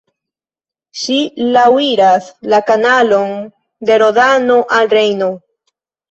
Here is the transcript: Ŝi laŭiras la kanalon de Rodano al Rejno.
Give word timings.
Ŝi 0.99 1.17
laŭiras 1.57 2.29
la 2.53 2.59
kanalon 2.69 3.35
de 3.89 3.99
Rodano 4.03 4.57
al 4.79 4.89
Rejno. 4.97 5.29